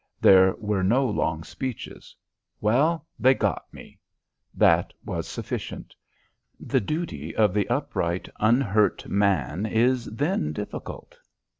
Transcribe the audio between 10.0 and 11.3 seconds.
then difficult.